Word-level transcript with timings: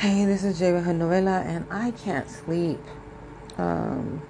Hey, 0.00 0.24
this 0.24 0.44
is 0.44 0.58
Jay 0.58 0.70
Novella, 0.70 1.42
and 1.42 1.66
I 1.70 1.90
can't 1.90 2.26
sleep. 2.26 2.80
Um, 3.58 4.22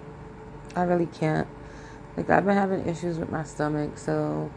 I 0.74 0.82
really 0.82 1.06
can't. 1.06 1.46
Like, 2.16 2.29
I've 2.29 2.45
been 2.45 2.56
having 2.56 2.88
issues 2.88 3.21
with 3.21 3.30
my 3.30 3.45
stomach, 3.45 3.96
so 3.96 4.51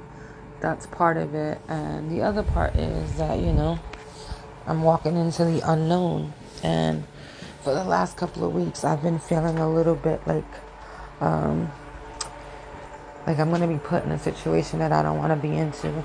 that's 0.59 0.87
part 0.87 1.17
of 1.17 1.35
it. 1.35 1.61
And 1.67 2.09
the 2.09 2.23
other 2.23 2.41
part 2.41 2.75
is 2.75 3.15
that, 3.19 3.37
you 3.37 3.53
know, 3.53 3.77
I'm 4.65 4.81
walking 4.81 5.15
into 5.15 5.45
the 5.45 5.61
unknown. 5.71 6.33
And 6.63 7.03
for 7.61 7.75
the 7.75 7.83
last 7.83 8.17
couple 8.17 8.43
of 8.43 8.55
weeks, 8.55 8.83
I've 8.83 9.03
been 9.03 9.19
feeling 9.19 9.59
a 9.59 9.71
little 9.71 9.93
bit 9.93 10.25
like, 10.25 10.51
um, 11.21 11.71
like 13.27 13.37
I'm 13.37 13.49
going 13.49 13.61
to 13.61 13.67
be 13.67 13.77
put 13.77 14.03
in 14.03 14.09
a 14.09 14.17
situation 14.17 14.79
that 14.79 14.91
I 14.91 15.03
don't 15.03 15.19
want 15.19 15.39
to 15.39 15.47
be 15.47 15.55
into. 15.55 16.03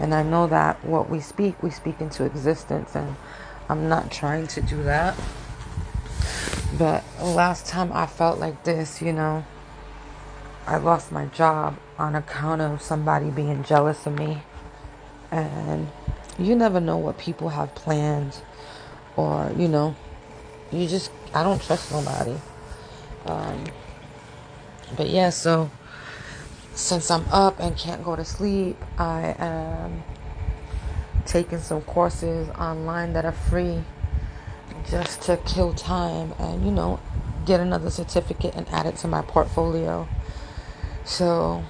And 0.00 0.14
I 0.14 0.22
know 0.22 0.46
that 0.48 0.84
what 0.84 1.08
we 1.08 1.20
speak, 1.20 1.62
we 1.62 1.70
speak 1.70 2.02
into 2.02 2.24
existence. 2.24 2.94
And 2.94 3.16
I'm 3.70 3.88
not 3.88 4.10
trying 4.10 4.48
to 4.48 4.60
do 4.60 4.82
that. 4.82 5.16
But 6.76 7.04
last 7.22 7.66
time 7.66 7.92
I 7.92 8.06
felt 8.06 8.40
like 8.40 8.64
this, 8.64 9.00
you 9.00 9.12
know, 9.12 9.44
I 10.66 10.78
lost 10.78 11.12
my 11.12 11.26
job 11.26 11.78
on 11.96 12.16
account 12.16 12.62
of 12.62 12.82
somebody 12.82 13.30
being 13.30 13.62
jealous 13.62 14.06
of 14.06 14.18
me. 14.18 14.42
And 15.30 15.86
you 16.36 16.56
never 16.56 16.80
know 16.80 16.96
what 16.96 17.16
people 17.16 17.50
have 17.50 17.72
planned 17.76 18.38
or, 19.16 19.52
you 19.56 19.68
know, 19.68 19.94
you 20.72 20.88
just, 20.88 21.12
I 21.32 21.44
don't 21.44 21.62
trust 21.62 21.92
nobody. 21.92 22.34
Um, 23.24 23.64
but 24.96 25.08
yeah, 25.10 25.30
so 25.30 25.70
since 26.74 27.08
I'm 27.08 27.24
up 27.30 27.60
and 27.60 27.76
can't 27.76 28.02
go 28.02 28.16
to 28.16 28.24
sleep, 28.24 28.82
I 28.98 29.36
am 29.38 30.02
taking 31.30 31.60
some 31.60 31.80
courses 31.82 32.48
online 32.58 33.12
that 33.12 33.24
are 33.24 33.32
free 33.32 33.84
just 34.90 35.22
to 35.22 35.36
kill 35.46 35.72
time 35.72 36.34
and, 36.40 36.64
you 36.64 36.72
know, 36.72 36.98
get 37.46 37.60
another 37.60 37.88
certificate 37.88 38.54
and 38.56 38.68
add 38.70 38.84
it 38.84 38.96
to 38.96 39.06
my 39.06 39.22
portfolio. 39.22 40.08
So, 41.04 41.64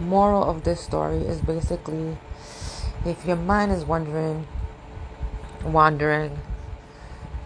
moral 0.00 0.42
of 0.42 0.64
this 0.64 0.80
story 0.80 1.18
is 1.18 1.42
basically 1.42 2.16
if 3.04 3.26
your 3.26 3.36
mind 3.36 3.70
is 3.72 3.84
wondering, 3.84 4.46
wandering, 5.64 6.38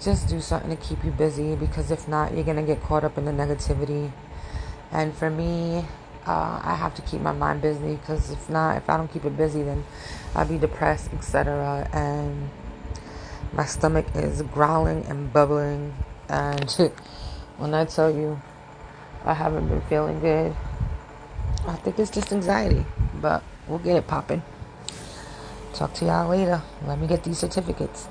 just 0.01 0.29
do 0.29 0.41
something 0.41 0.71
to 0.71 0.77
keep 0.77 1.05
you 1.05 1.11
busy 1.11 1.57
because 1.57 1.91
if 1.91 2.07
not, 2.07 2.33
you're 2.33 2.45
going 2.45 2.57
to 2.57 2.63
get 2.63 2.81
caught 2.81 3.03
up 3.03 3.19
in 3.19 3.25
the 3.25 3.33
negativity. 3.33 4.13
And 4.93 5.15
for 5.15 5.31
me, 5.31 5.85
uh, 6.27 6.61
I 6.63 6.75
have 6.75 6.95
to 6.95 7.03
keep 7.03 7.21
my 7.21 7.33
mind 7.33 7.61
busy 7.63 7.97
because 7.97 8.31
if 8.31 8.49
not, 8.49 8.77
if 8.77 8.89
I 8.89 8.97
don't 8.97 9.13
keep 9.13 9.25
it 9.25 9.37
busy, 9.37 9.63
then 9.63 9.85
I'll 10.35 10.47
be 10.47 10.59
depressed, 10.59 11.13
etc. 11.13 11.89
And 11.93 12.51
my 13.53 13.67
stomach 13.67 14.07
is 14.15 14.43
growling 14.43 15.05
and 15.07 15.33
bubbling. 15.33 15.95
And 16.29 16.71
when 17.59 17.75
I 17.75 17.85
tell 17.85 18.11
you 18.11 18.41
I 19.25 19.35
haven't 19.35 19.69
been 19.69 19.83
feeling 19.83 20.21
good, 20.21 20.55
I 21.67 21.77
think 21.77 21.99
it's 21.99 22.11
just 22.11 22.33
anxiety. 22.33 22.85
But 23.21 23.43
we'll 23.69 23.79
get 23.79 23.97
it 23.97 24.07
popping. 24.07 24.43
Talk 25.75 25.93
to 25.95 26.05
y'all 26.05 26.29
later. 26.29 26.63
Let 26.87 26.99
me 26.99 27.07
get 27.07 27.25
these 27.25 27.39
certificates. 27.39 28.09